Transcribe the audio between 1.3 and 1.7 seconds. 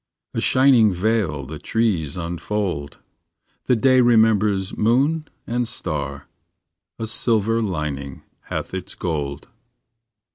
the